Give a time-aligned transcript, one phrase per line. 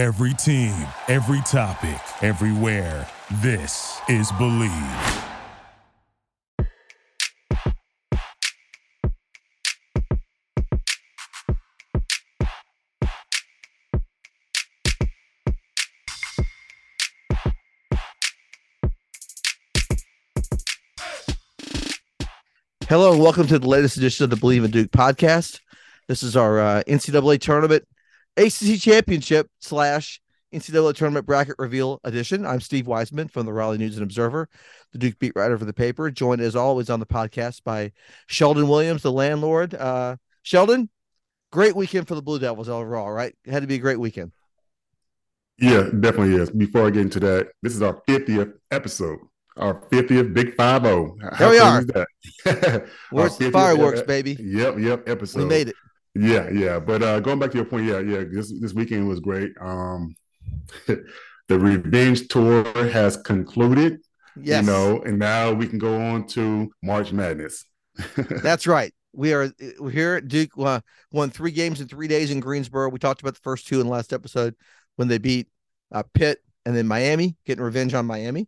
[0.00, 0.72] Every team,
[1.08, 3.06] every topic, everywhere.
[3.42, 5.26] This is Bleav.
[22.88, 25.60] Hello and welcome to the latest edition of the Bleav in Duke podcast.
[26.08, 27.86] This is our uh, NCAA tournament,
[28.36, 30.20] ACC championship slash
[30.52, 32.44] NCAA tournament bracket reveal edition.
[32.44, 34.48] I'm Steve Wiseman from the Raleigh News and Observer,
[34.92, 37.92] the Duke beat writer for the paper, joined as always on the podcast by
[38.26, 39.74] Sheldon Williams, the landlord.
[39.74, 40.88] Uh, Sheldon,
[41.52, 43.34] great weekend for the Blue Devils overall, right?
[43.44, 44.32] It had to be a great weekend.
[45.58, 46.50] Yeah, definitely is.
[46.50, 49.18] Before I get into that, this is our 50th episode
[49.56, 51.16] our 50th Big Five O.
[51.38, 51.82] There we are.
[53.10, 54.36] Where's the fireworks, baby?
[54.40, 55.08] Yep, yep.
[55.08, 55.40] Episode.
[55.40, 55.74] We made it.
[56.14, 56.78] Yeah, yeah.
[56.80, 58.24] But uh going back to your point, yeah, yeah.
[58.30, 59.52] This this weekend was great.
[59.60, 60.14] Um
[60.86, 63.98] the revenge tour has concluded.
[64.40, 64.64] Yes.
[64.64, 67.64] You know, and now we can go on to March Madness.
[68.16, 68.94] That's right.
[69.12, 72.88] We are we're here at Duke uh, won three games in three days in Greensboro.
[72.90, 74.54] We talked about the first two in the last episode
[74.96, 75.48] when they beat
[75.90, 78.46] uh, Pitt and then Miami, getting revenge on Miami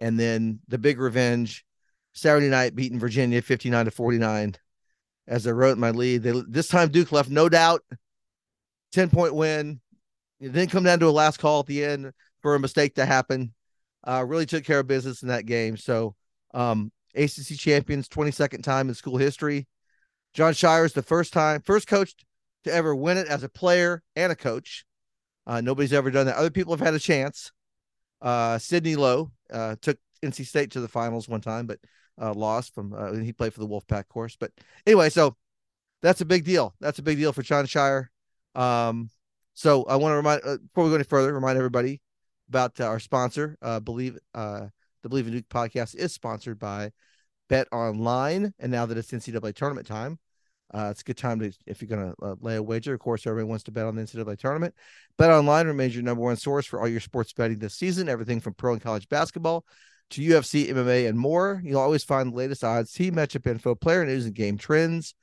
[0.00, 1.64] and then the big revenge
[2.14, 4.54] Saturday night beating Virginia 59 to 49
[5.30, 6.22] as I wrote in my lead.
[6.22, 7.82] They, this time Duke left no doubt.
[8.92, 9.80] 10 point win.
[10.40, 13.06] It didn't come down to a last call at the end for a mistake to
[13.06, 13.54] happen.
[14.06, 15.76] Uh, really took care of business in that game.
[15.76, 16.16] So,
[16.52, 19.68] um, ACC champions, 22nd time in school history.
[20.34, 22.14] Jon Scheyer is the first time, first coach
[22.64, 24.84] to ever win it as a player and a coach.
[25.46, 26.36] Uh, nobody's ever done that.
[26.36, 27.52] Other people have had a chance.
[28.22, 31.78] Uh, Sidney Lowe uh, took NC State to the finals one time, but
[32.20, 34.36] uh, lost from uh, he played for the Wolfpack course.
[34.38, 34.52] But
[34.86, 35.36] anyway, so
[36.02, 36.74] that's a big deal.
[36.80, 38.06] That's a big deal for Jon Scheyer.
[38.54, 39.10] Um,
[39.54, 42.00] so I want to remind uh, before we go any further, remind everybody
[42.48, 43.56] about uh, our sponsor.
[43.62, 44.66] Uh, Bleav uh,
[45.02, 46.90] the Bleav in Duke podcast is sponsored by
[47.48, 50.18] Bet Online, and now that it's NCAA tournament time,
[50.72, 52.94] it's a good time to if you're going to lay a wager.
[52.94, 54.74] Of course, everyone wants to bet on the NCAA tournament.
[55.16, 58.08] Bet online remains your number one source for all your sports betting this season.
[58.08, 59.64] Everything from pro and college basketball
[60.10, 61.60] to UFC, MMA, and more.
[61.64, 65.14] You'll always find the latest odds, team matchup info, player news, and game trends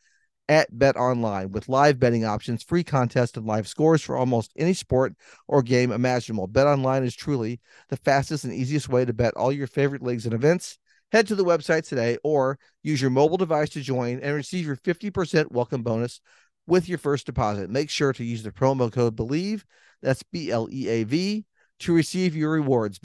[0.49, 4.73] at Bet Online with live betting options, free contests, and live scores for almost any
[4.73, 5.13] sport
[5.47, 6.47] or game imaginable.
[6.47, 7.59] Bet Online is truly
[7.89, 10.77] the fastest and easiest way to bet all your favorite leagues and events.
[11.11, 14.75] Head to the website today or use your mobile device to join and receive your
[14.75, 16.21] 50% welcome bonus
[16.65, 17.69] with your first deposit.
[17.69, 19.63] Make sure to use the promo code BLEAV,
[20.01, 21.45] that's B L E A V,
[21.79, 22.99] to receive your rewards.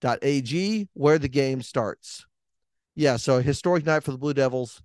[0.00, 2.26] BetOnline.ag, where the game starts.
[2.94, 4.82] Yeah, so a historic night for the Blue Devils.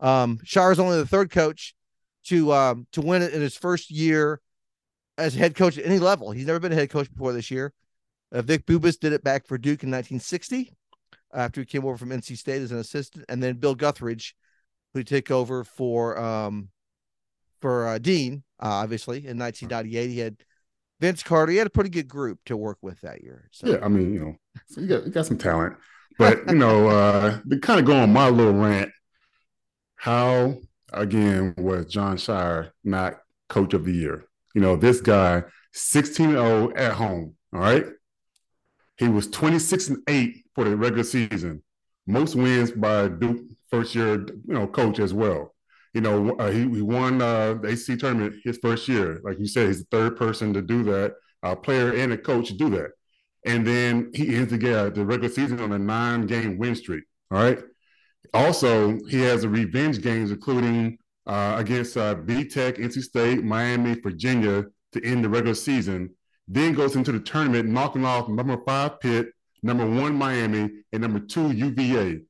[0.00, 1.74] Um, is only the third coach
[2.26, 4.40] to um, to win it in his first year
[5.16, 6.30] as head coach at any level.
[6.30, 7.72] He's never been a head coach before this year.
[8.30, 10.72] Uh, Vic Bubas did it back for Duke in 1960
[11.34, 14.34] after he came over from NC State as an assistant, and then Bill Guthridge,
[14.94, 16.68] who took over for um
[17.60, 20.10] for uh, Dean, uh, obviously in 1998.
[20.10, 20.36] He had
[21.00, 21.52] Vince Carter.
[21.52, 23.48] He had a pretty good group to work with that year.
[23.52, 23.68] So.
[23.68, 24.36] Yeah, I mean, you know,
[24.66, 25.76] so you got you got some talent,
[26.18, 28.90] but you know, uh, to kind of go on my little rant,
[29.96, 30.56] how
[30.92, 34.24] again was Jon Scheyer not coach of the year?
[34.54, 37.34] You know, this guy 16 0 at home.
[37.52, 37.86] All right.
[38.96, 41.62] He was 26 and 8 for the regular season.
[42.06, 45.54] Most wins by Duke first year, you know, coach as well.
[45.94, 49.20] You know, uh, he, he won uh, the ACC tournament his first year.
[49.24, 52.48] Like you said, he's the third person to do that, a player and a coach
[52.56, 52.90] do that.
[53.44, 57.04] And then he ends the, the regular season on a nine game win streak.
[57.30, 57.58] All right.
[58.34, 64.64] Also, he has a revenge games, including uh, against uh, Tech, NC State, Miami, Virginia
[64.92, 66.10] to end the regular season.
[66.46, 69.28] Then goes into the tournament, knocking off number five Pitt,
[69.62, 72.22] number one Miami, and number two UVA.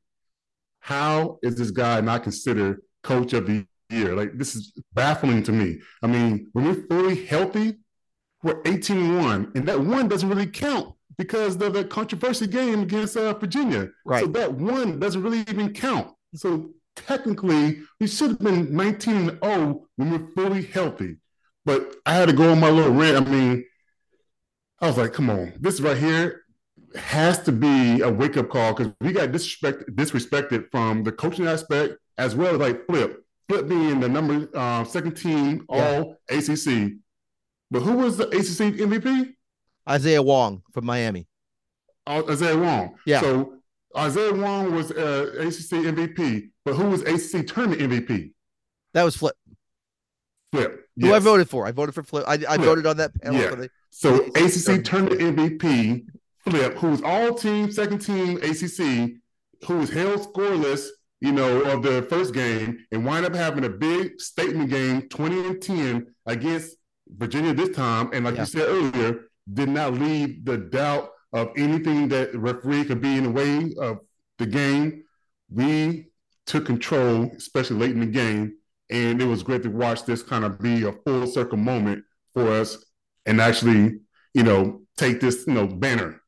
[0.80, 4.14] How is this guy not considered coach of the year?
[4.14, 5.80] Like this is baffling to me.
[6.02, 7.78] I mean, when we're fully healthy,
[8.42, 13.34] we're 18-1, and that one doesn't really count because of the controversy game against uh,
[13.34, 13.88] Virginia.
[14.04, 14.24] Right.
[14.24, 16.14] So that one doesn't really even count.
[16.34, 21.16] So technically, we should have been 19 0 when we're fully healthy.
[21.64, 23.26] But I had to go on my little rant.
[23.26, 23.64] I mean,
[24.80, 26.44] I was like, come on, this right here
[26.96, 31.46] has to be a wake up call because we got disrespect, disrespected from the coaching
[31.46, 33.24] aspect as well as like Flip.
[33.48, 36.38] Flip being the number uh, second team all yeah.
[36.38, 36.92] ACC.
[37.70, 39.34] But who was the ACC MVP?
[39.88, 41.26] Isaiah Wong from Miami.
[42.06, 42.96] Uh, Isaiah Wong.
[43.06, 43.20] Yeah.
[43.20, 43.54] So
[43.96, 48.32] Isaiah Wong was uh, ACC MVP, but who was ACC tournament MVP?
[48.94, 49.34] That was Flip.
[50.52, 50.84] Flip.
[51.00, 51.66] Who I voted for?
[51.66, 52.24] I voted for Flip.
[52.26, 52.60] I, I Flip.
[52.60, 53.40] voted on that panel.
[53.40, 53.54] Yeah.
[53.54, 56.06] The, so ACC tournament MVP
[56.50, 59.12] Flip, who was all team, second team ACC,
[59.66, 60.86] who was held scoreless,
[61.20, 65.46] you know, of the first game, and wind up having a big statement game, twenty
[65.46, 66.76] and ten against
[67.08, 68.40] Virginia this time, and like yeah.
[68.40, 69.20] you said earlier,
[69.52, 73.98] did not leave the doubt of anything that referee could be in the way of
[74.38, 75.04] the game.
[75.50, 76.08] We
[76.46, 78.56] took control, especially late in the game,
[78.90, 82.50] and it was great to watch this kind of be a full circle moment for
[82.50, 82.84] us
[83.26, 84.00] and actually,
[84.34, 86.20] you know, take this, you know, banner.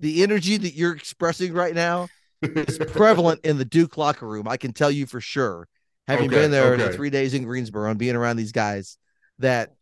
[0.00, 2.08] The energy that you're expressing right now
[2.42, 4.46] is prevalent in the Duke locker room.
[4.46, 5.68] I can tell you for sure,
[6.06, 6.84] having okay, been there okay.
[6.84, 8.98] the three days in Greensboro and being around these guys,
[9.38, 9.74] that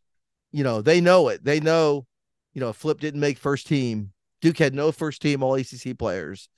[0.53, 1.45] you know they know it.
[1.45, 2.07] They know,
[2.55, 4.13] you know, Flip didn't make first team.
[4.41, 6.49] Duke had no first team All ACC players,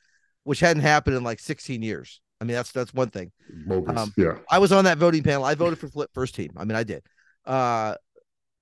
[0.44, 2.20] which hadn't happened in like 16 years.
[2.40, 3.32] I mean, that's that's one thing.
[3.70, 5.44] Um, yeah, I was on that voting panel.
[5.44, 6.52] I voted for Flip first team.
[6.56, 7.02] I mean, I did.
[7.44, 7.94] Uh,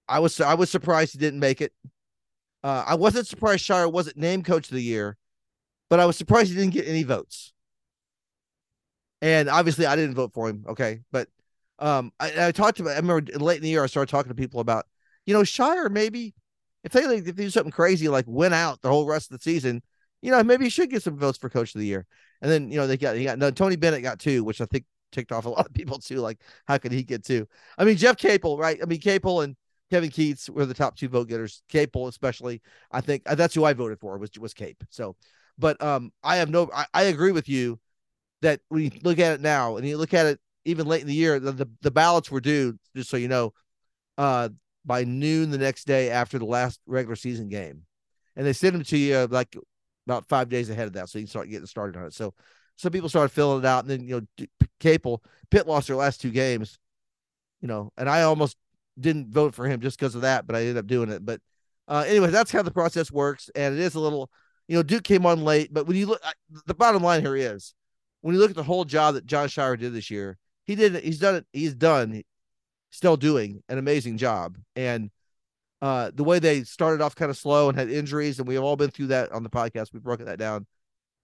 [0.08, 1.72] I was I was surprised he didn't make it.
[2.62, 5.17] Uh, I wasn't surprised Scheyer wasn't named coach of the year,
[5.88, 7.53] but I was surprised he didn't get any votes.
[9.23, 10.64] And obviously, I didn't vote for him.
[10.69, 11.29] Okay, but
[11.79, 12.93] um, I, I talked about.
[12.93, 14.87] I remember late in the year I started talking to people about,
[15.25, 16.35] you know, Scheyer maybe
[16.85, 19.38] if they like, if they do something crazy like win out the whole rest of
[19.38, 19.82] the season,
[20.23, 22.06] you know, maybe he should get some votes for coach of the year.
[22.41, 24.67] And then you know they got he got no Tony Bennett got two, which I
[24.67, 26.20] think ticked off a lot of people too.
[26.20, 27.49] Like, how could he get two?
[27.76, 28.79] I mean, Jeff Capel, right?
[28.82, 29.56] I mean, Capel and
[29.91, 31.62] Kevin Keatts were the top two vote getters.
[31.69, 32.61] Capel, especially,
[32.91, 34.83] I think uh, that's who I voted for was was Cape.
[34.91, 35.17] So,
[35.59, 37.79] but um, I have no, I, I agree with you
[38.43, 41.06] that when you look at it now and you look at it even late in
[41.06, 43.53] the year, the, the, the ballots were due, just so you know,
[44.19, 44.49] uh,
[44.85, 47.83] by noon the next day after the last regular season game,
[48.35, 49.56] and they send them to you like
[50.06, 52.15] about five days ahead of that, so you can start getting started on it.
[52.15, 52.35] So
[52.77, 54.47] some people started filling it out, and then you know,
[54.81, 56.79] Capel Pitt lost their last two games,
[57.61, 58.56] you know, and I almost
[58.98, 61.25] didn't vote for him just because of that, but I ended up doing it.
[61.25, 61.40] But
[61.88, 64.31] uh, anyway, that's how the process works, and it is a little,
[64.69, 66.22] you know, Duke came on late, but when you look,
[66.66, 67.75] the bottom line here is,
[68.22, 70.96] when you look at the whole job that John Scheyer did this year, he did,
[70.96, 72.22] he's done it, he's done,
[72.90, 75.10] still doing an amazing job, and
[75.82, 78.76] uh, the way they started off kind of slow and had injuries, and we've all
[78.76, 79.92] been through that on the podcast.
[79.92, 80.66] We've broken that down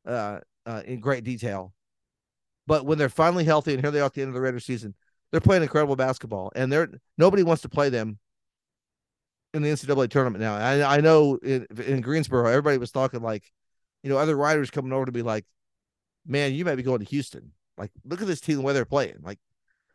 [0.07, 1.73] uh, uh, in great detail.
[2.67, 4.61] But when they're finally healthy, and here they are at the end of the regular
[4.61, 4.95] season,
[5.33, 6.89] they're playing incredible basketball, and they're
[7.19, 8.19] nobody wants to play them
[9.55, 10.55] in the NCAA tournament now.
[10.55, 13.51] I, I know in, in Greensboro, everybody was talking like,
[14.03, 15.45] you know, other writers coming over to be like,
[16.27, 17.53] man, you might be going to Houston.
[17.77, 19.19] Like, look at this team, the way they're playing.
[19.23, 19.39] Like,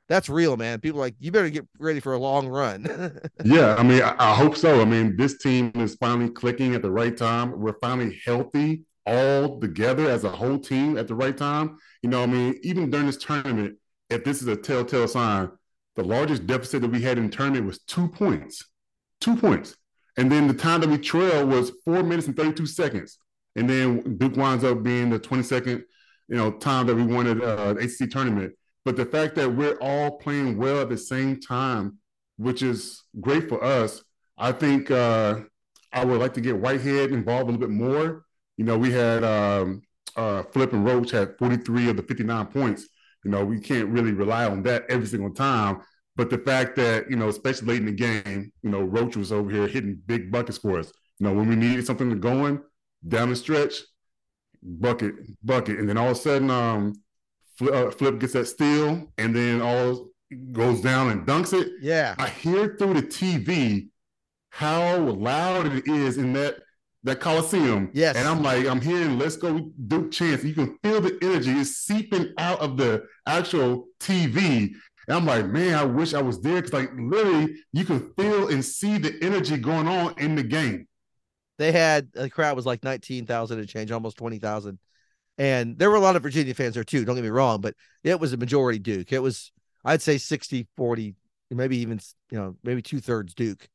[0.07, 0.79] that's real, man.
[0.79, 3.19] People like, you better get ready for a long run.
[3.43, 4.81] yeah, I mean, I, I, hope so.
[4.81, 7.59] I mean, this team is finally clicking at the right time.
[7.59, 11.77] We're finally healthy all together as a whole team at the right time.
[12.01, 13.77] You know, I mean, even during this tournament,
[14.09, 15.51] if this is a telltale sign,
[15.95, 18.63] the largest deficit that we had in tournament was two points,
[19.19, 19.75] two points.
[20.15, 23.17] And then the time that we trailed was four minutes and 32 seconds.
[23.55, 25.83] And then Duke winds up being the 22nd,
[26.27, 28.53] you know, time that we wanted uh, the ACC tournament.
[28.85, 31.97] But the fact that we're all playing well at the same time,
[32.37, 34.03] which is great for us,
[34.37, 35.41] I think uh,
[35.91, 38.23] I would like to get Whitehead involved a little bit more.
[38.57, 39.81] You know, we had um,
[40.15, 42.87] uh, Flip and Roach had 43 of the 59 points.
[43.27, 45.81] You know, we can't really rely on that every single time.
[46.15, 49.33] But the fact that, you know, especially late in the game, you know, Roach was
[49.33, 50.93] over here hitting big buckets for us.
[51.19, 52.61] You know, when we needed something to go in
[53.05, 53.73] down the stretch,
[54.63, 55.77] bucket, bucket.
[55.77, 56.93] And then all of a sudden, um,
[57.57, 60.07] Flip, uh, Flip gets that steal and then all
[60.53, 61.67] goes down and dunks it.
[61.81, 62.15] Yeah.
[62.17, 63.89] I hear through the TV
[64.51, 66.59] how loud it is in that
[67.03, 67.89] that Coliseum.
[67.93, 68.15] Yes.
[68.15, 70.43] And I'm like, I'm hearing Let's Go Duke chance.
[70.43, 74.71] You can feel the energy is seeping out of the actual TV.
[75.07, 78.49] And I'm like, man, I wish I was there because, like, literally, you can feel
[78.49, 80.87] and see the energy going on in the game.
[81.57, 84.77] They had the crowd was like 19,000 and change, almost 20,000.
[85.39, 87.05] And there were a lot of Virginia fans there too.
[87.05, 89.11] Don't get me wrong, but it was a majority Duke.
[89.11, 89.51] It was,
[89.85, 91.15] I'd say 60, 40,
[91.51, 91.99] maybe even,
[92.31, 93.69] you know, maybe two thirds Duke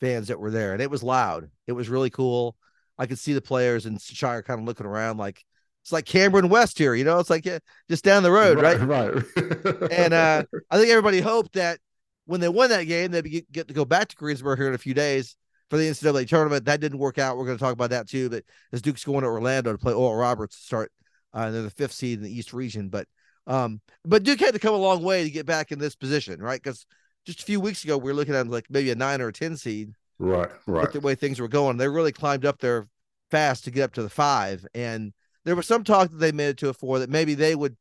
[0.00, 0.72] fans that were there.
[0.72, 1.50] And it was loud.
[1.66, 2.56] It was really cool.
[2.98, 5.44] I could see the players and Scheyer kind of looking around like
[5.82, 7.58] it's like Cameron West here, you know, it's like yeah,
[7.90, 8.80] just down the road, right?
[8.80, 9.14] Right.
[9.14, 9.92] right.
[9.92, 11.78] and uh, I think everybody hoped that
[12.24, 14.78] when they won that game, they'd get to go back to Greensboro here in a
[14.78, 15.36] few days
[15.68, 16.64] for the NCAA tournament.
[16.64, 17.36] That didn't work out.
[17.36, 18.30] We're going to talk about that too.
[18.30, 20.92] But as Duke's going to Orlando to play Oral Roberts to start,
[21.34, 22.88] uh, they're the fifth seed in the East region.
[22.88, 23.06] But
[23.46, 26.40] um, but Duke had to come a long way to get back in this position,
[26.40, 26.62] right?
[26.62, 26.86] Because
[27.24, 29.32] just a few weeks ago, we were looking at like maybe a nine or a
[29.32, 29.94] 10 seed.
[30.18, 30.92] Right, right.
[30.92, 32.88] the way things were going, they really climbed up there
[33.30, 34.64] fast to get up to the five.
[34.74, 35.12] And
[35.44, 37.76] there was some talk that they made it to a four that maybe they would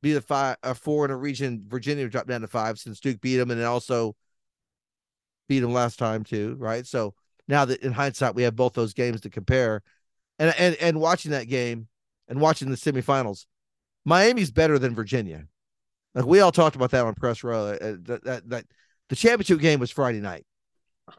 [0.00, 1.64] be the five, a four in a region.
[1.66, 4.14] Virginia would drop down to five since Duke beat them, and then also
[5.48, 6.86] beat them last time too, right?
[6.86, 7.14] So
[7.48, 9.82] now that in hindsight we have both those games to compare,
[10.38, 11.88] and and and watching that game
[12.28, 13.46] and watching the semifinals,
[14.04, 15.46] Miami's better than Virginia.
[16.14, 17.68] Like we all talked about that on press row.
[17.68, 18.64] Uh, that, that, that
[19.08, 20.44] the championship game was Friday night.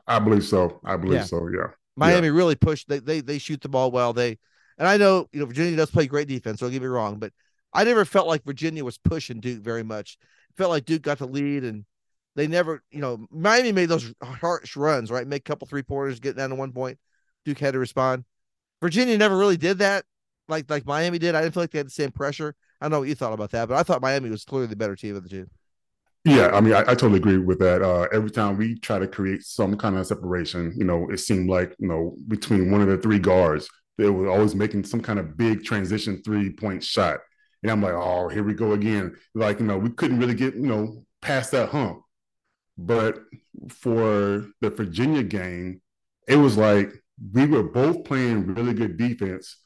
[0.07, 0.79] I believe so.
[0.83, 1.23] I believe yeah.
[1.23, 1.47] so.
[1.47, 1.67] Yeah.
[1.95, 2.33] Miami yeah.
[2.33, 2.87] really pushed.
[2.87, 4.13] They, they they shoot the ball well.
[4.13, 4.37] They
[4.77, 6.59] and I know you know Virginia does play great defense.
[6.59, 7.31] Don't get me wrong, but
[7.73, 10.17] I never felt like Virginia was pushing Duke very much.
[10.49, 11.85] It felt like Duke got the lead, and
[12.35, 15.27] they never, you know, Miami made those harsh runs, right?
[15.27, 16.97] Make a couple three pointers, get down to one point.
[17.45, 18.25] Duke had to respond.
[18.81, 20.05] Virginia never really did that,
[20.47, 21.35] like like Miami did.
[21.35, 22.55] I didn't feel like they had the same pressure.
[22.83, 24.95] I know what you thought about that, but I thought Miami was clearly the better
[24.95, 25.47] team of the two.
[26.25, 27.81] Yeah, I mean, I, I totally agree with that.
[27.81, 31.49] Uh, every time we try to create some kind of separation, you know, it seemed
[31.49, 35.17] like you know between one of the three guards, they were always making some kind
[35.17, 37.19] of big transition three point shot,
[37.61, 39.15] and I'm like, oh, here we go again.
[39.33, 42.01] Like you know, we couldn't really get you know past that hump.
[42.77, 43.19] But
[43.69, 45.81] for the Virginia game,
[46.27, 46.91] it was like
[47.33, 49.57] we were both playing really good defense,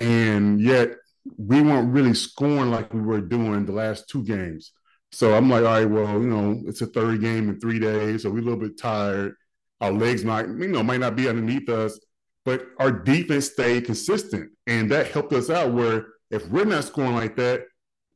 [0.00, 0.90] and yet
[1.36, 4.72] we weren't really scoring like we were doing the last two games.
[5.12, 8.22] So I'm like, all right, well, you know, it's a third game in three days,
[8.22, 9.34] so we're a little bit tired.
[9.80, 11.98] Our legs might, you know, might not be underneath us,
[12.44, 15.72] but our defense stayed consistent, and that helped us out.
[15.72, 17.64] Where if we're not scoring like that,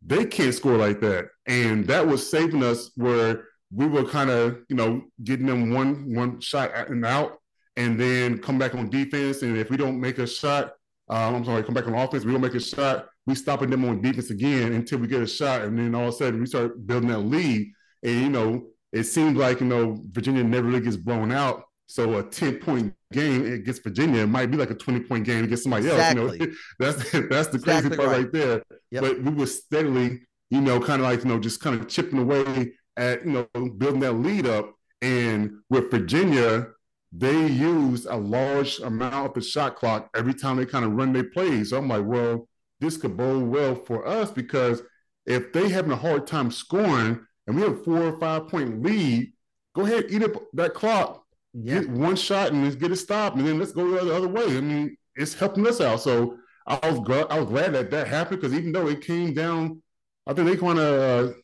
[0.04, 2.90] they can't score like that, and that was saving us.
[2.96, 7.38] Where we were kind of, you know, getting them one one shot and out,
[7.76, 9.42] and then come back on defense.
[9.42, 10.72] And if we don't make a shot,
[11.12, 13.84] um, I'm sorry, come back on offense, we don't make a shot we stopping them
[13.84, 16.46] on defense again until we get a shot, and then all of a sudden we
[16.46, 17.72] start building that lead.
[18.02, 21.64] And you know, it seems like you know Virginia never really gets blown out.
[21.86, 25.62] So a ten point game against Virginia might be like a twenty point game against
[25.64, 26.22] somebody exactly.
[26.22, 26.36] else.
[26.38, 28.62] You know, that's that's the crazy exactly part right, right there.
[28.90, 29.02] Yep.
[29.02, 32.18] But we were steadily, you know, kind of like you know just kind of chipping
[32.18, 34.74] away at you know building that lead up.
[35.00, 36.68] And with Virginia,
[37.12, 41.12] they use a large amount of the shot clock every time they kind of run
[41.12, 41.70] their plays.
[41.70, 42.48] So I'm like, well,
[42.80, 44.82] this could bode well for us because
[45.26, 48.82] if they having a hard time scoring and we have a four or five point
[48.82, 49.32] lead,
[49.74, 51.80] go ahead eat up that clock, yeah.
[51.80, 54.56] get one shot and let's get it stopped, and then let's go the other way.
[54.56, 56.00] I mean, it's helping us out.
[56.00, 59.34] So I was glad I was glad that that happened because even though it came
[59.34, 59.82] down,
[60.26, 61.34] I think they kind of.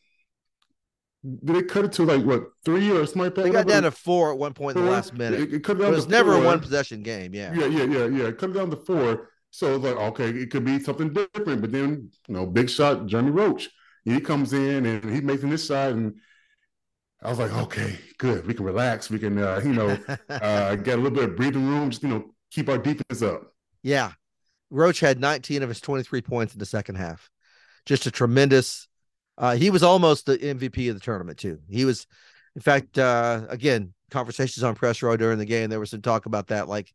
[1.43, 3.43] Did it cut it to like what three or something like that?
[3.43, 4.83] They got down to four at one point four.
[4.83, 5.41] in the last minute.
[5.41, 6.43] It, it, cut down it was never four.
[6.43, 7.33] a one possession game.
[7.33, 7.53] Yeah.
[7.53, 8.27] Yeah, yeah, yeah, yeah.
[8.27, 9.29] It Cut down to four.
[9.51, 11.61] So it's like, okay, it could be something different.
[11.61, 13.69] But then, you know, big shot, Jeremy Roach,
[14.05, 15.91] he comes in and he's making this shot.
[15.91, 16.15] And
[17.21, 18.45] I was like, okay, good.
[18.45, 19.09] We can relax.
[19.09, 19.97] We can, uh, you know,
[20.29, 23.53] uh, get a little bit of breathing room, just, you know, keep our defense up.
[23.81, 24.11] Yeah.
[24.69, 27.29] Roach had 19 of his 23 points in the second half.
[27.85, 28.87] Just a tremendous.
[29.39, 31.59] Uh, he was almost the MVP of the tournament, too.
[31.67, 32.05] He was,
[32.55, 35.69] in fact, uh, again, conversations on press row during the game.
[35.69, 36.67] There was some talk about that.
[36.67, 36.93] Like,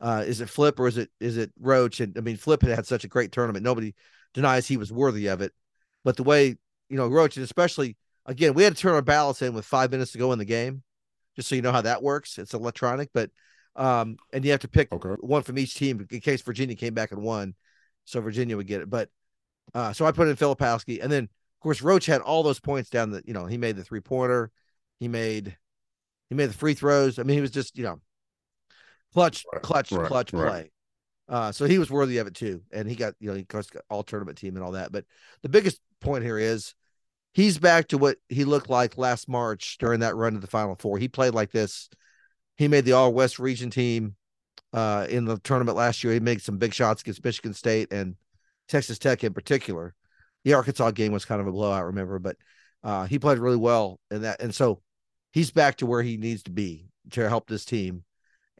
[0.00, 2.00] uh, is it Flip or is it is it Roach?
[2.00, 3.64] And I mean, Flip had had such a great tournament.
[3.64, 3.94] Nobody
[4.32, 5.52] denies he was worthy of it.
[6.04, 6.56] But the way
[6.88, 7.96] you know Roach, and especially
[8.26, 10.44] again, we had to turn our ballots in with five minutes to go in the
[10.44, 10.82] game,
[11.36, 12.38] just so you know how that works.
[12.38, 13.30] It's electronic, but
[13.76, 15.08] um, and you have to pick okay.
[15.20, 17.54] one from each team in case Virginia came back and won,
[18.04, 18.90] so Virginia would get it.
[18.90, 19.08] But
[19.74, 21.28] uh, so I put in Filipowski, and then
[21.62, 23.10] course Roach had all those points down.
[23.10, 24.50] The you know he made the three pointer,
[24.98, 25.56] he made
[26.28, 27.18] he made the free throws.
[27.18, 28.00] I mean, he was just you know
[29.12, 30.48] clutch, clutch, right, clutch right.
[30.48, 30.70] play.
[31.28, 33.66] Uh, so he was worthy of it too, and he got you know he got
[33.88, 34.92] all tournament team and all that.
[34.92, 35.04] But
[35.42, 36.74] the biggest point here is
[37.32, 40.74] he's back to what he looked like last March during that run to the Final
[40.74, 40.98] Four.
[40.98, 41.88] He played like this.
[42.56, 44.16] He made the All West Region team
[44.72, 46.12] uh, in the tournament last year.
[46.12, 48.16] He made some big shots against Michigan State and
[48.68, 49.94] Texas Tech in particular.
[50.44, 52.36] The Arkansas game was kind of a blowout, remember, but
[52.82, 54.80] uh, he played really well in that, and so
[55.32, 58.04] he's back to where he needs to be to help this team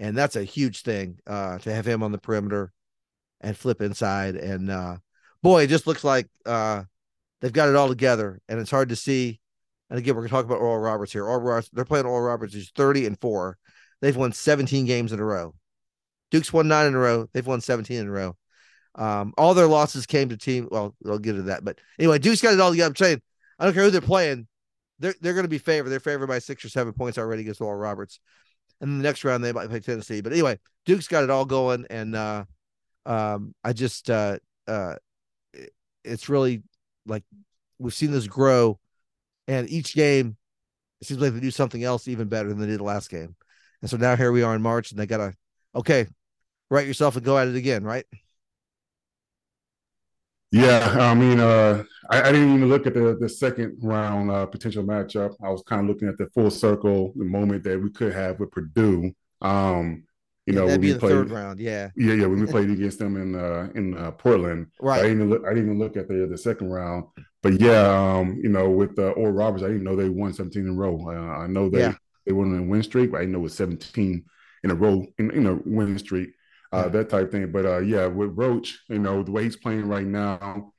[0.02, 2.72] and that's a huge thing uh, to have him on the perimeter
[3.40, 4.34] and flip inside.
[4.34, 4.96] And uh,
[5.42, 6.82] boy, it just looks like uh,
[7.40, 9.40] they've got it all together, and it's hard to see.
[9.90, 11.24] And again, we're going to talk about Oral Roberts here.
[11.24, 13.58] Oral Roberts, they're playing Oral Roberts, who's 30 and four.
[14.00, 15.54] They've won 17 games in a row.
[16.32, 17.28] Duke's won nine in a row.
[17.32, 18.36] They've won 17 in a row.
[18.94, 20.68] Um, all their losses came to team.
[20.70, 21.64] Well, I'll get to that.
[21.64, 22.90] But anyway, Duke's got it all together.
[22.90, 23.22] I'm saying,
[23.58, 24.46] I don't care who they're playing.
[24.98, 25.88] They're, they're going to be favored.
[25.88, 28.20] They're favored by six or seven points already against Oral Roberts
[28.82, 30.20] and the next round they might play Tennessee.
[30.20, 32.44] But anyway, Duke's got it all going, and uh,
[33.06, 34.96] um, I just uh, uh,
[36.04, 36.62] it's really
[37.06, 37.22] like
[37.78, 38.78] we've seen this grow,
[39.48, 40.36] and each game
[41.00, 43.36] it seems like they do something else even better than they did the last game,
[43.80, 45.32] and so now here we are in March, and they gotta
[45.74, 46.06] okay,
[46.68, 48.04] write yourself and go at it again, right?
[50.52, 54.44] Yeah, I mean, uh, I, I, didn't even look at the the second round uh,
[54.46, 55.34] potential matchup.
[55.42, 58.38] I was kind of looking at the full circle, the moment that we could have
[58.38, 59.12] with Purdue.
[59.40, 60.04] Um,
[60.46, 61.58] you Yeah, know, when we played, third round.
[61.58, 61.88] Yeah.
[61.96, 64.66] yeah, yeah, when we played against them in uh, in uh, Portland.
[65.00, 65.42] I didn't even look.
[65.46, 67.04] I didn't even look at the the second round.
[67.42, 70.62] But yeah, um, you know, with uh, Oral Roberts, I didn't know they won 17
[70.62, 71.02] in a row.
[71.08, 71.94] Uh, I know they Yeah.
[72.26, 74.24] they won a win streak, but I didn't know it was 17
[74.64, 76.30] in a row in, in a win streak,
[76.72, 77.50] uh, that type thing.
[77.52, 80.72] But uh, yeah, with Roach, you know, the way he's playing right now,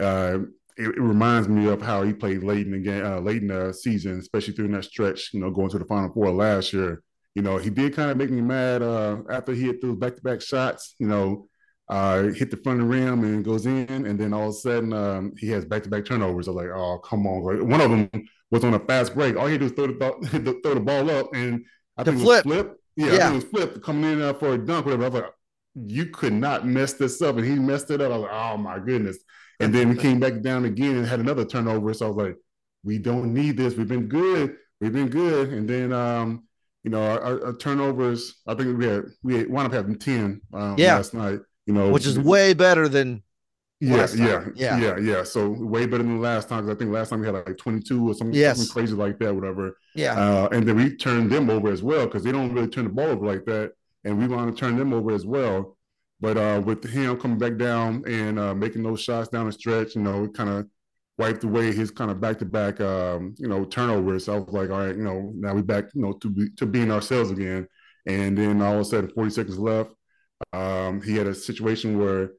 [0.00, 0.38] uh,
[0.76, 3.48] it, it reminds me of how he played late in the game, uh, late in
[3.48, 5.30] the season, especially during that stretch.
[5.34, 7.02] You know, going to the Final Four last year.
[7.34, 10.40] You know, he did kind of make me mad uh, after he hit those back-to-back
[10.40, 10.96] shots.
[10.98, 11.48] You know,
[11.88, 14.52] uh, hit the front of the rim and goes in, and then all of a
[14.52, 16.48] sudden um, he has back-to-back turnovers.
[16.48, 17.68] I was like, oh, come on!
[17.68, 18.10] One of them
[18.50, 19.36] was on a fast break.
[19.36, 21.64] All he had to do was throw the, throw the ball up, and
[21.96, 22.44] I think flip.
[22.46, 22.76] it was flip.
[22.96, 23.18] Yeah, I Yeah.
[23.18, 24.86] think it was flip coming in uh, for a dunk.
[24.86, 25.04] Whatever.
[25.04, 25.32] I was like,
[25.74, 28.12] you could not mess this up, and he messed it up.
[28.12, 29.18] I was like, oh my goodness!
[29.60, 31.92] And then we came back down again and had another turnover.
[31.94, 32.36] So I was like,
[32.84, 33.76] we don't need this.
[33.76, 34.56] We've been good.
[34.80, 35.50] We've been good.
[35.52, 36.44] And then um,
[36.82, 38.34] you know, our, our- turnovers.
[38.46, 40.96] I think we had we had, wound up having ten um, Yeah.
[40.96, 41.40] last night.
[41.66, 43.22] You know, Which is way better than
[43.82, 44.78] yeah, yeah, Yeah.
[44.78, 47.26] yeah, yeah, So way better than the last time because I think last time we
[47.26, 48.56] had like twenty two or something, Yes.
[48.58, 49.76] something crazy like that, whatever.
[49.94, 50.14] yeah.
[50.20, 52.90] Uh, and then we turned them over as well because they don't really turn the
[52.90, 53.72] ball over like that,
[54.04, 55.76] and we want to turn them over as well.
[56.20, 59.96] But uh, with him coming back down and uh, making those shots down the stretch,
[59.96, 60.66] you know, it kind of
[61.16, 64.24] wiped away his kind of back to back, you know, turnovers.
[64.24, 66.50] So I was like, all right, you know, now we back, you know, to be,
[66.56, 67.66] to being ourselves again.
[68.06, 69.92] And then all of a sudden, forty seconds left,
[70.52, 72.32] um, he had a situation where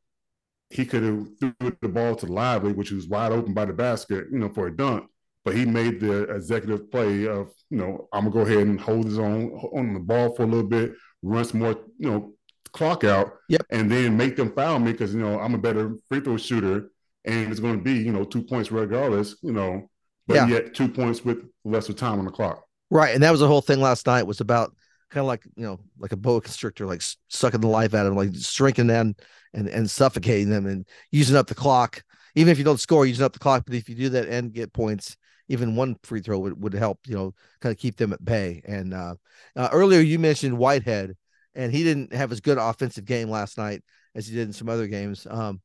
[0.72, 4.25] he could have threw the ball to Lively, which was wide open by the basket,
[4.32, 5.06] you know, for a dunk.
[5.44, 9.06] But he made the executive play of, you know, I'm gonna go ahead and hold
[9.06, 12.34] his own on the ball for a little bit, run some more, you know,
[12.74, 13.66] clock out, Yep.
[13.70, 16.92] and then make them foul me because you know I'm a better free throw shooter,
[17.25, 19.90] and it's going to be you know two points regardless, you know,
[20.28, 20.48] but Yeah.
[20.48, 22.63] yet two points with lesser time on the clock.
[22.90, 23.13] Right.
[23.13, 24.75] And that was the whole thing last night was about
[25.10, 28.16] kind of like, you know, like a boa constrictor, like sucking the life out of
[28.16, 29.16] them, like shrinking them
[29.54, 32.03] and, and suffocating them and using up the clock.
[32.36, 33.64] Even if you don't score, using up the clock.
[33.66, 37.00] But if you do that and get points, even one free throw would, would help,
[37.08, 38.62] you know, kind of keep them at bay.
[38.66, 39.16] And uh,
[39.56, 41.16] uh, earlier you mentioned Whitehead,
[41.56, 43.84] and he didn't have as good offensive game last night
[44.16, 45.27] as he did in some other games.
[45.30, 45.62] Um,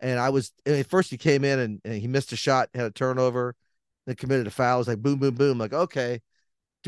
[0.00, 2.86] and I was at first he came in and, and he missed a shot, had
[2.86, 3.54] a turnover,
[4.06, 4.76] then committed a foul.
[4.76, 5.58] It was like boom, boom, boom.
[5.58, 6.20] Like, okay,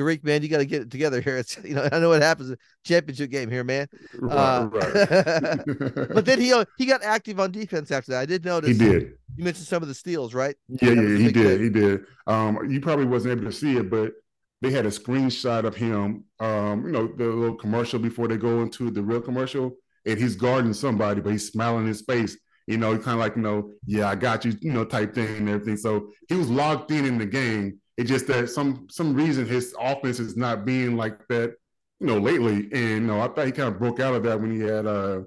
[0.00, 1.36] Dariq, man, you got to get it together here.
[1.36, 2.56] It's you know, I know what happens.
[2.84, 3.86] Championship game here, man.
[4.22, 5.60] Uh, right.
[6.14, 8.20] But then he uh, he got active on defense after that.
[8.20, 8.70] I did notice.
[8.70, 9.12] he did.
[9.36, 10.56] You mentioned some of the steals, right?
[10.68, 11.34] Yeah, yeah, he did.
[11.34, 11.58] play.
[11.58, 12.04] He did.
[12.26, 14.12] Um, you probably wasn't able to see it, but
[14.62, 16.24] they had a screenshot of him.
[16.40, 20.36] Um, you know, the little commercial before they go into the real commercial, and he's
[20.36, 22.36] guarding somebody, but he's smiling his face.
[22.66, 25.36] You know, kind of like you know, yeah, I got you, you know, type thing
[25.36, 25.76] and everything.
[25.76, 27.80] So he was locked in in the game.
[28.00, 31.54] It's just that some some reason his offense is not being like that,
[32.00, 32.68] you know, lately.
[32.72, 34.86] And you know, I thought he kind of broke out of that when he had
[34.86, 35.20] uh,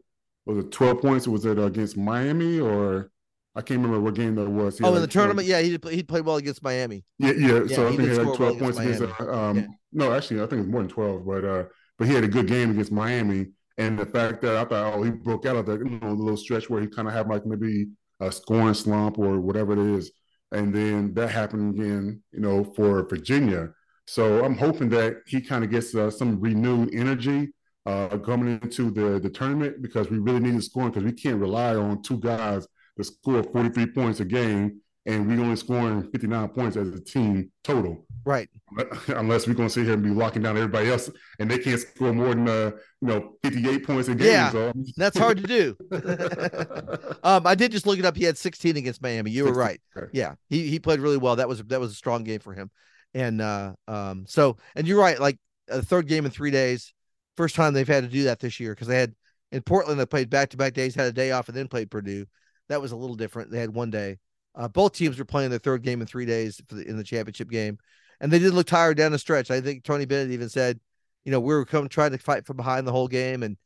[0.45, 1.27] was it twelve points?
[1.27, 3.11] Was it against Miami or?
[3.55, 4.79] I can't remember what game that was.
[4.79, 6.63] He Oh, in like the 12 tournament, yeah, he did play, he played well against
[6.63, 7.03] Miami.
[7.19, 7.61] yeah, yeah.
[7.67, 9.21] Yeah, so I think he had score 12 well points against against.
[9.21, 9.67] Uh, um, Yeah.
[9.91, 11.23] No, actually, I think it was more than 12.
[11.23, 11.63] But uh,
[11.99, 15.03] but he had a good game against Miami, and the fact that I thought, oh,
[15.03, 17.45] he broke out of that, you know, little stretch where he kind of had like
[17.45, 20.11] maybe a scoring slump or whatever it is,
[20.53, 23.69] and then that happened again, you know, for Virginia.
[24.05, 27.53] So I'm hoping that he kind of gets uh, some renewed energy
[27.85, 31.39] uh, coming into the the tournament because we really need to scoring because we can't
[31.39, 36.49] rely on two guys to score 43 points a game, and we only scoring 59
[36.49, 38.05] points as a team total.
[38.25, 38.49] Right.
[39.07, 41.79] Unless we're going to sit here and be locking down everybody else, and they can't
[41.79, 44.27] score more than uh, you know 58 points a game.
[44.27, 44.71] Yeah, so.
[44.95, 45.75] That's hard to do.
[47.23, 48.15] um, I did just look it up.
[48.15, 49.31] He had 16 against Miami.
[49.31, 49.81] You were 16, right.
[49.97, 50.07] okay.
[50.13, 51.35] Yeah, he he played really well.
[51.35, 52.71] That was that was a strong game for him.
[53.13, 55.19] And uh, um, so and you're right.
[55.19, 55.37] Like
[55.67, 56.93] a third game in three days.
[57.35, 59.13] First time they've had to do that this year because they had
[59.51, 61.91] in Portland they played back to back days, had a day off, and then played
[61.91, 62.25] Purdue.
[62.69, 63.51] That was a little different.
[63.51, 64.19] They had one day.
[64.55, 67.03] Uh, both teams were playing their third game in three days for the, in the
[67.03, 67.77] championship game,
[68.19, 69.49] and they did look tired down the stretch.
[69.49, 70.79] I think Tony Bennett even said,
[71.25, 73.57] you know, we were coming trying to fight from behind the whole game, and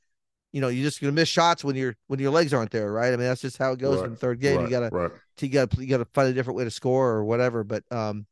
[0.54, 3.08] you know, you're just gonna miss shots when your when your legs aren't there, right?
[3.08, 4.62] I mean, that's just how it goes in the third game.
[4.62, 5.12] You gotta right.
[5.42, 7.64] you got to you got to find a different way to score or whatever.
[7.64, 8.26] But um,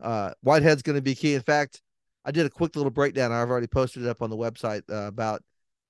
[0.00, 1.34] uh, Whitehead's going to be key.
[1.34, 1.82] In fact,
[2.24, 3.32] I did a quick little breakdown.
[3.32, 5.42] I've already posted it up on the website uh, about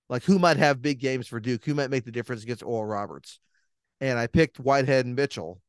[0.09, 2.87] like who might have big games for Duke, who might make the difference against Oral
[2.87, 3.39] Roberts,
[4.01, 5.61] and I picked Whitehead and Mitchell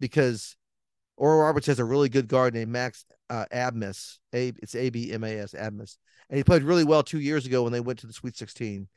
[0.00, 0.56] because
[1.16, 4.18] Oral Roberts has a really good guard named Max uh, Abmas.
[4.34, 5.96] A it's A B M A S Abmas,
[6.30, 8.88] and he played really well two years ago when they went to the Sweet 16.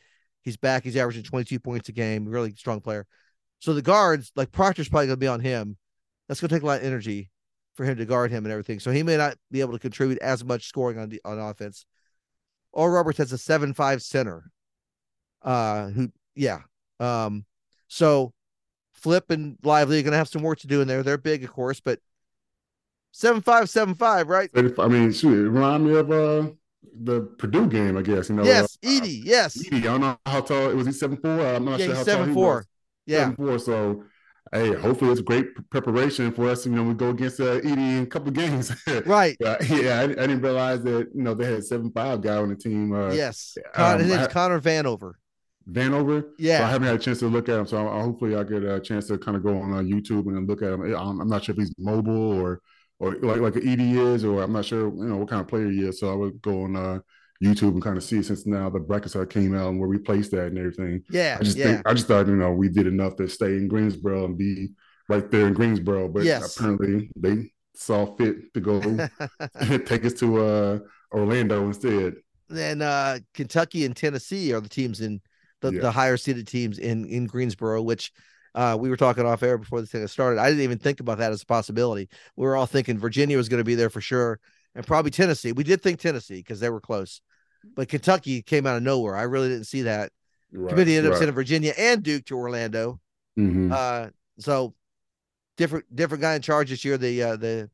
[0.44, 0.84] He's back.
[0.84, 2.26] He's averaging 22 points a game.
[2.26, 3.06] Really strong player.
[3.60, 5.78] So the guards, like Proctor's probably going to be on him.
[6.28, 7.30] That's going to take a lot of energy
[7.76, 8.80] for him to guard him and everything.
[8.80, 11.86] So he may not be able to contribute as much scoring on the on offense.
[12.74, 14.52] Oral Roberts has a seven five center.
[15.42, 16.62] Uh, who yeah.
[17.00, 17.46] Um,
[17.88, 18.34] so
[19.02, 21.02] Flip and Lively are going to have some work to do in there.
[21.04, 22.00] They're big, of course, but
[23.12, 24.50] seven five seven five, right?
[24.56, 26.52] I mean, shoot, it remind me of uh
[27.04, 28.30] the Purdue game, I guess.
[28.30, 29.80] You know, yes, uh, Edey, yes, Edey.
[29.80, 31.40] I don't know how tall it was he seven four.
[31.40, 32.68] I'm not yeah, sure how seven tall he was.
[33.08, 33.60] Yeah, Seven four.
[33.60, 34.04] So,
[34.54, 36.66] hey, hopefully it's great preparation for us.
[36.66, 38.72] You know, we go against uh, Edey in a couple of games.
[39.06, 39.36] right.
[39.40, 40.00] yeah, yeah.
[40.00, 42.94] I, I, didn't realize that you know they had seven five guy on the team.
[42.94, 45.14] Uh, yes, Con- um, his name's I- Connor Vanover.
[45.70, 46.26] Vanover.
[46.38, 46.60] Yeah.
[46.60, 47.68] So I haven't had a chance to look at him.
[47.68, 50.48] So I, hopefully I get a chance to kind of go on uh, YouTube and
[50.48, 50.82] look at him.
[50.96, 52.62] I'm, I'm not sure if he's mobile or
[53.00, 55.48] or like like an Edey is, or I'm not sure you know what kind of
[55.48, 56.00] player he is.
[56.00, 57.00] So I would go on uh,
[57.44, 59.98] YouTube and kind of see since now the brackets are came out and where we
[59.98, 61.04] placed that and everything.
[61.10, 61.66] Yeah, I just yeah.
[61.66, 64.70] think I just thought you know we did enough to stay in Greensboro and be
[65.10, 66.58] right there in Greensboro, but Yes.
[66.58, 68.80] apparently they saw fit to go
[69.86, 70.80] take us to uh,
[71.14, 72.16] Orlando instead.
[72.50, 75.22] then uh Kentucky and Tennessee are the teams in
[75.62, 75.82] the, Yeah.
[75.82, 78.12] the higher seeded teams in in Greensboro, which
[78.54, 80.40] uh we were talking off air before this thing started.
[80.40, 82.10] I didn't even think about that as a possibility.
[82.36, 84.40] We were all thinking Virginia was going to be there for sure,
[84.76, 85.52] and probably Tennessee.
[85.54, 87.22] We did think Tennessee because they were close,
[87.76, 89.16] but Kentucky came out of nowhere.
[89.16, 90.12] I really didn't see that.
[90.52, 93.00] Right, Committee ended up sending Virginia and Duke to Orlando.
[93.40, 93.72] Mhm.
[93.72, 94.74] Uh, so
[95.56, 96.98] different different guy in charge this year.
[96.98, 97.70] The uh, the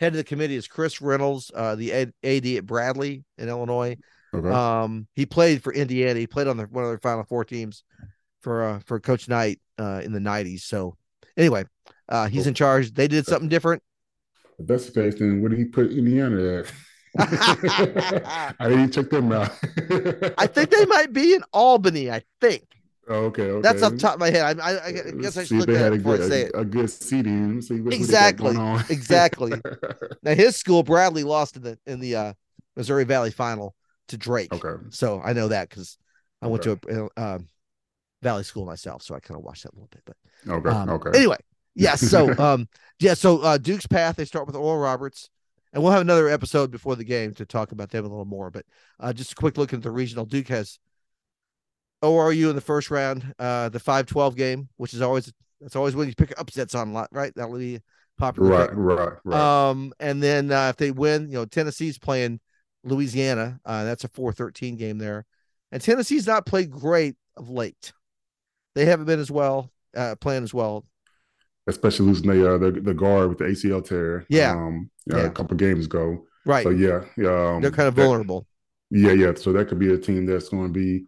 [0.00, 3.96] head of the committee is Chris Reynolds, uh, the AD at Bradley in Illinois.
[4.36, 4.48] Okay.
[4.50, 6.18] Um, he played for Indiana.
[6.18, 7.84] He played on the, one of their Final Four teams
[8.40, 10.60] for uh, for Coach Knight uh, in the '90s.
[10.60, 10.96] So
[11.36, 11.64] anyway,
[12.08, 12.92] uh, he's in charge.
[12.94, 13.82] They did something different.
[14.58, 16.72] If that's the case, then where did he put Indiana at?
[18.60, 19.50] I didn't check them out.
[20.38, 22.10] I think they might be in Albany.
[22.10, 22.76] I think
[23.08, 23.62] Oh, okay, okay.
[23.62, 24.58] that's off the top of my head.
[24.58, 26.40] I, I, I guess I should see look at had it before I good, say
[26.42, 26.50] it.
[26.54, 27.62] a, good seating.
[27.62, 28.84] See what, what Exactly, going on.
[28.90, 29.52] exactly.
[30.22, 32.32] Now his school, Bradley, lost in the in the uh,
[32.74, 33.76] Missouri Valley final
[34.08, 34.52] to Drake.
[34.52, 34.82] okay.
[34.90, 35.98] So I know that because
[36.42, 36.80] I went Okay.
[36.90, 37.48] to a uh, um,
[38.22, 40.02] Valley school myself, so I kind of watched that a little bit.
[40.04, 40.16] But
[40.50, 40.68] Okay.
[40.70, 41.10] Um, okay.
[41.18, 41.38] Anyway,
[41.74, 42.00] yes.
[42.00, 43.14] So, um, yeah.
[43.14, 44.16] So, uh, Duke's path.
[44.16, 45.28] They start with Oral Roberts,
[45.72, 48.50] and we'll have another episode before the game to talk about them a little more.
[48.50, 48.64] But
[49.00, 50.24] uh, just a quick look at the regional.
[50.24, 50.78] Duke has
[52.02, 55.94] ORU in the first round, uh, the five twelve game, which is always that's always
[55.96, 57.34] when you pick upsets on a lot, right?
[57.36, 57.80] That will be
[58.18, 58.50] popular.
[58.50, 58.78] right, pick.
[58.78, 59.68] right, right.
[59.70, 62.40] Um, and then uh, if they win, you know, Tennessee's playing
[62.84, 63.60] Louisiana.
[63.64, 65.24] Uh, that's a 4-13 game there.
[65.72, 67.92] And Tennessee's not played great of late.
[68.74, 70.84] They haven't been as well, uh, playing as well.
[71.66, 74.24] Especially losing the, uh, the the guard with the ACL tear.
[74.28, 74.52] Yeah.
[74.52, 75.22] Um, Yeah.
[75.26, 76.24] a couple games ago.
[76.44, 76.62] Right.
[76.62, 77.54] So yeah, yeah.
[77.54, 78.46] Um, They're kind of that- vulnerable.
[78.90, 79.32] Yeah, yeah.
[79.34, 81.06] So that could be a team that's going to be.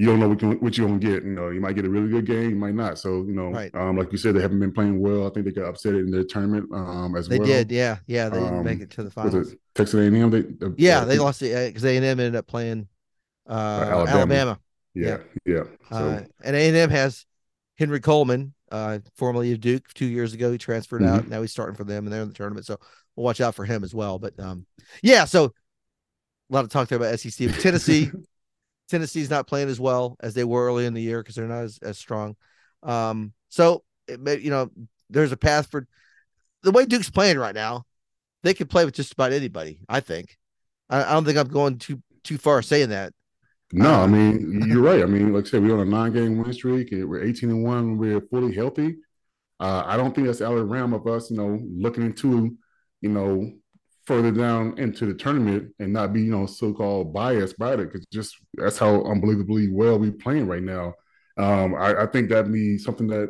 [0.00, 1.24] You don't know what, you, what you're going to get.
[1.24, 2.98] You know, you might get a really good game, you might not.
[2.98, 3.74] So you know, Right.
[3.74, 5.26] um, like you said, they haven't been playing well.
[5.26, 7.48] I think they got upset in the tournament um, as They well.
[7.48, 7.72] They did.
[7.72, 7.98] Yeah.
[8.06, 8.28] Yeah.
[8.28, 9.52] They didn't make Um, it to the Was finals.
[9.52, 10.30] it Texas A&M?
[10.30, 11.00] They, uh, Yeah.
[11.00, 12.86] uh, They lost it because A&M ended up playing
[13.48, 14.10] uh, Alabama.
[14.18, 14.58] Alabama.
[14.94, 15.64] Yeah, yeah.
[15.90, 17.26] So Uh, and A&M has
[17.76, 20.52] Henry Coleman, uh, formerly of Duke, two years ago.
[20.52, 21.14] He transferred Mm-hmm.
[21.14, 21.28] out.
[21.28, 22.66] Now he's starting for them, and they're in the tournament.
[22.66, 22.78] So
[23.16, 24.18] we'll watch out for him as well.
[24.20, 24.64] But um,
[25.02, 25.50] yeah, so a
[26.50, 27.48] lot of talk there about SEC.
[27.60, 28.10] Tennessee,
[28.88, 31.64] Tennessee's not playing as well as they were early in the year because they're not
[31.64, 32.36] as, as strong.
[32.82, 34.70] Um, so it may, you know,
[35.10, 35.86] there's a path for
[36.62, 37.84] the way Duke's playing right now.
[38.42, 39.80] They could play with just about anybody.
[39.88, 40.38] I think.
[40.90, 43.12] I, I don't think I'm going too too far saying that.
[43.72, 45.02] No, Uh, I mean you're right.
[45.02, 46.88] I mean, like I said, we're on a nine-game win streak.
[46.92, 47.98] We're 18 and one.
[47.98, 48.96] We're fully healthy.
[49.60, 52.56] Uh, I don't think that's out of the realm of us, you know, looking into,
[53.00, 53.50] you know,
[54.08, 58.04] further down into the tournament and not be, you know, so-called biased by it because
[58.12, 60.94] just that's how unbelievably well we're playing right now.
[61.36, 63.28] Um, I, I think that'd be something that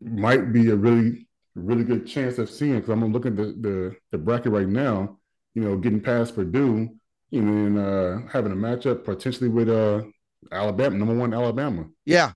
[0.00, 3.96] might be a really, really good chance of seeing because I'm looking at the, the
[4.12, 5.18] the bracket right now.
[5.54, 6.88] You know, getting past Purdue
[7.32, 10.02] and then uh, having a matchup potentially with uh,
[10.50, 11.86] Alabama, number one Alabama.
[12.04, 12.32] Yeah,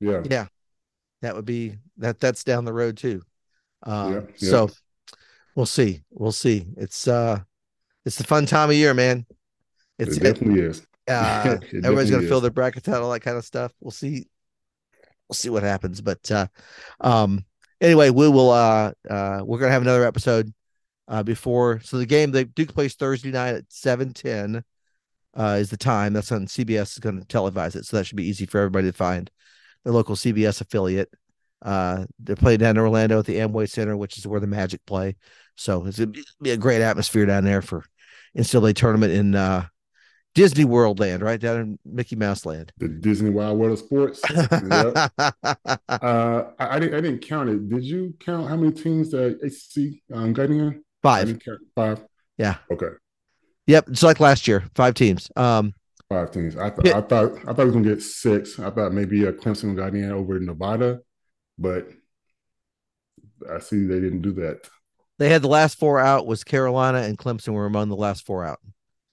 [0.00, 0.46] Yeah, Yeah.
[1.22, 3.22] that would be that that's down the road too.
[3.82, 4.50] Um, Yeah, yeah.
[4.50, 4.70] so
[5.56, 6.02] we'll see.
[6.10, 6.66] We'll see.
[6.76, 7.40] It's uh
[8.04, 9.26] it's the fun time of year, man.
[9.98, 10.86] It's it definitely is.
[11.08, 13.72] uh It everybody's gonna definitely fill their brackets out, all that kind of stuff.
[13.80, 14.28] We'll see.
[15.28, 16.00] We'll see what happens.
[16.00, 16.46] But uh
[17.00, 17.44] um
[17.80, 20.52] anyway, we will uh uh we're gonna have another episode
[21.08, 24.62] uh before so the game the Duke plays Thursday night at seven ten
[25.34, 26.12] uh is the time.
[26.12, 28.96] That's on CBS is gonna televise it, so that should be easy for everybody to
[28.96, 29.30] find
[29.84, 31.10] the local CBS affiliate.
[31.62, 34.84] Uh, they're playing down in Orlando at the Amway Center, which is where the Magic
[34.86, 35.16] play.
[35.56, 37.84] So it's gonna be- a great atmosphere down there for
[38.36, 39.66] NCAA tournament in uh,
[40.34, 42.72] Disney World land, right down in Mickey Mouse land.
[42.76, 44.20] The Disney Wild World of Sports.
[44.30, 45.10] yep.
[45.18, 46.94] uh, I, I, didn't.
[46.94, 47.68] I didn't count it.
[47.68, 50.84] Did you count how many teams the ACC um, got in?
[51.02, 51.38] Five.
[51.74, 52.04] Five.
[52.36, 52.56] Yeah.
[52.70, 52.90] Okay.
[53.66, 53.88] Yep.
[53.88, 54.64] It's like last year.
[54.74, 55.30] Five teams.
[55.36, 55.72] Um,
[56.08, 56.56] Five teams.
[56.56, 57.32] I, th- I thought.
[57.38, 58.60] I thought we was gonna get six.
[58.60, 61.00] I thought maybe a Clemson got in over Nevada,
[61.58, 61.88] but
[63.50, 64.68] I see they didn't do that.
[65.18, 68.44] They had the last four out was Carolina and Clemson were among the last four
[68.44, 68.60] out.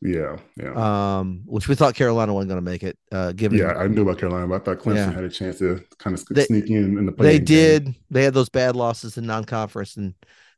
[0.02, 0.74] Yeah, yeah.
[1.20, 2.98] Um, which we thought Carolina wasn't going to make it.
[3.10, 5.12] Uh, given yeah, I knew about Carolina, but I thought Clemson yeah.
[5.14, 7.28] had a chance to kind of they, sneak in in the play.
[7.28, 7.86] They did.
[7.86, 7.96] Game.
[8.10, 10.14] They had those bad losses in non-conference and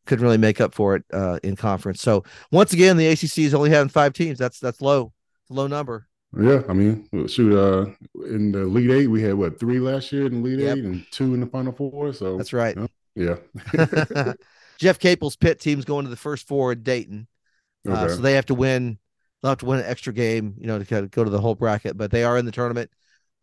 [0.08, 2.02] couldn't really make up for it uh, in conference.
[2.02, 4.40] So once again, the ACC is only having five teams.
[4.40, 5.14] That's that's low,
[5.50, 6.08] low number.
[6.36, 7.86] Yeah, I mean, shoot, uh,
[8.26, 10.78] in the Elite Eight, we had what three last year in the Elite yep.
[10.78, 12.14] Eight and two in the Final Four.
[12.14, 12.76] So that's right.
[13.14, 13.36] yeah.
[14.80, 17.28] Jeff Capel's Pitt team's going to the first four at Dayton,
[17.88, 18.02] uh, okay.
[18.02, 19.00] uh, so they have to win
[19.46, 21.40] They'll have to win an extra game, you know, to kind of go to the
[21.40, 22.90] whole bracket, but they are in the tournament.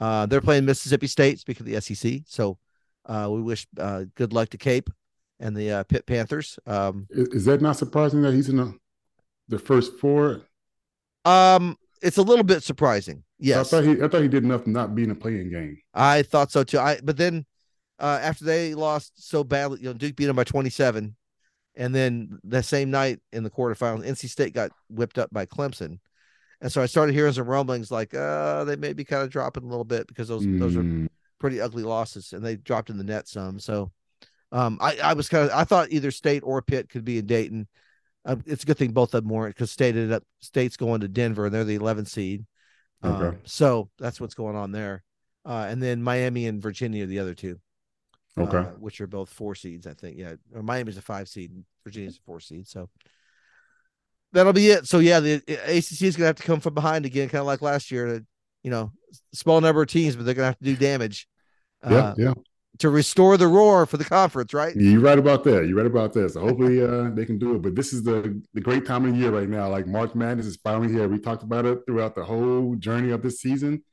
[0.01, 2.23] Uh, they're playing Mississippi State, speaking of the SEC.
[2.27, 2.59] So
[3.07, 4.91] uh, we wish uh, good luck to Cape
[5.39, 6.59] and the uh, Pitt Panthers.
[6.67, 8.75] Um, is, is, that not surprising that he's in the,
[9.47, 10.43] the first four?
[11.25, 13.23] Um, it's a little bit surprising.
[13.39, 15.79] Yes, I thought he, I thought he did enough not being a playing game.
[15.95, 16.81] I thought so too.
[16.81, 17.47] I but then
[18.01, 21.15] uh, after they lost so badly, you know, Duke beat them by twenty seven.
[21.75, 25.99] And then the same night in the quarterfinals, NC State got whipped up by Clemson.
[26.61, 29.65] And so I started hearing some rumblings like, uh, they may be kind of dropping
[29.65, 30.59] a little bit because those mm.
[30.61, 31.07] those are hmm.
[31.41, 33.59] pretty ugly losses and they dropped in the net some.
[33.59, 33.91] So
[34.53, 37.27] um, I, I was kind of I thought either State or Pitt could be in
[37.27, 37.67] Dayton.
[38.25, 41.01] Uh, it's a good thing both of them weren't because State ended up State's going
[41.01, 42.47] to Denver and they're the 11th seed.
[43.05, 43.27] Okay.
[43.27, 45.03] Um, so that's what's going on there.
[45.45, 47.59] Uh, and then Miami and Virginia, are the other two.
[48.39, 48.59] Okay.
[48.59, 50.17] Uh, which are both four seeds, I think.
[50.17, 50.35] Yeah.
[50.55, 51.53] Miami's a five seed,
[51.85, 52.67] Virginia's a four seed.
[52.67, 52.89] So
[54.33, 54.87] that'll be it.
[54.87, 57.63] So yeah, the ACC is gonna have to come from behind again, kind of like
[57.63, 58.07] last year.
[58.07, 58.27] To
[58.63, 58.93] you know,
[59.33, 61.29] small number of teams, but they're gonna have to do damage.
[61.89, 62.35] Yeah, uh, yeah.
[62.79, 64.75] To restore the roar for the conference, right?
[64.75, 65.67] You're right about that.
[65.67, 66.31] You're right about that.
[66.31, 67.63] So hopefully uh, they can do it.
[67.63, 69.69] But this is the the great time of the year right now.
[69.69, 71.07] Like March Madness is finally here.
[71.09, 73.85] We talked about it throughout the whole journey of this season,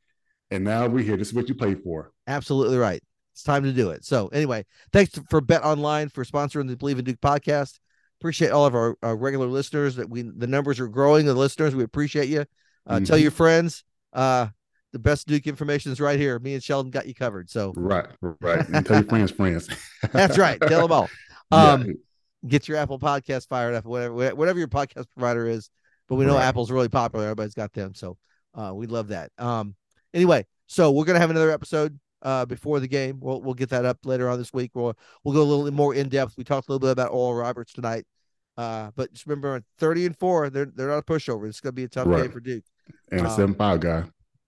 [0.49, 1.17] and now we're here.
[1.17, 2.11] This is what you play for.
[2.27, 3.03] Absolutely right.
[3.39, 4.03] It's time to do it.
[4.03, 7.79] So anyway, thanks for Bet Online for sponsoring the Bleav in Duke podcast.
[8.19, 11.25] Appreciate all of our, our regular listeners that we the numbers are growing.
[11.25, 12.41] The listeners, we appreciate you.
[12.85, 13.05] Uh, mm-hmm.
[13.05, 13.85] Tell your friends.
[14.11, 14.47] Uh,
[14.91, 16.37] the best Duke information is right here.
[16.39, 17.49] Me and Sheldon got you covered.
[17.49, 18.07] So right,
[18.41, 18.67] right.
[18.67, 19.69] And tell your friends, friends.
[20.11, 20.59] That's right.
[20.67, 21.09] Tell them all.
[21.49, 21.93] Um, yeah.
[22.45, 25.69] Get your Apple podcast fired up, whatever, whatever your podcast provider is.
[26.09, 26.43] But we know right.
[26.43, 27.23] Apple's really popular.
[27.23, 28.17] Everybody's got them, so
[28.53, 29.31] uh, we love that.
[29.37, 29.75] Um,
[30.13, 33.19] anyway, so we're gonna have another episode uh, before the game.
[33.19, 34.71] We'll we'll get that up later on this week.
[34.73, 36.35] We'll we'll go a little more in depth.
[36.37, 38.05] We talked a little bit about Oral Roberts tonight.
[38.57, 41.47] Uh, but just remember, thirty and four, they're they're not a pushover.
[41.47, 42.23] It's going to be a tough right.
[42.23, 42.63] game for Duke.
[43.11, 44.03] And a um, seven five guy.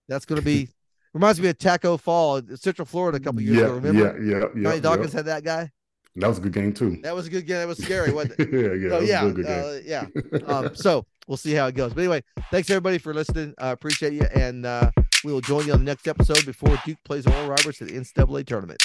[0.08, 0.68] That's going to be
[1.14, 3.74] reminds me of Taco Fall, Central Florida, a couple years yeah, ago.
[3.76, 4.22] Remember?
[4.22, 4.64] Yeah, yeah, yeah.
[4.64, 5.20] Johnny Dawkins yeah.
[5.20, 5.72] had that guy.
[6.18, 6.98] That was a good game too.
[7.04, 7.58] That was a good game.
[7.58, 8.52] That was scary, wasn't it?
[8.52, 9.38] yeah, yeah, so,
[9.86, 10.06] yeah, uh,
[10.36, 10.40] yeah.
[10.46, 11.94] Um, so we'll see how it goes.
[11.94, 13.54] But anyway, thanks everybody for listening.
[13.58, 14.92] I uh, appreciate you, and uh,
[15.24, 17.94] we will join you on the next episode before Duke plays Oral Roberts at the
[17.94, 18.82] NCAA tournament.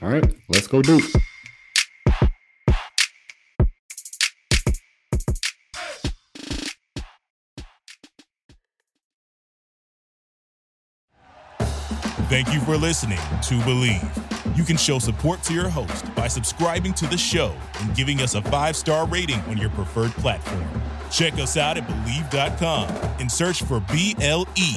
[0.00, 1.04] All right, let's go Duke.
[12.28, 14.56] Thank you for listening to Bleav.
[14.56, 18.34] You can show support to your host by subscribing to the show and giving us
[18.34, 20.64] a five star rating on your preferred platform.
[21.10, 22.88] Check us out at Bleav.com
[23.20, 24.76] and search for B L E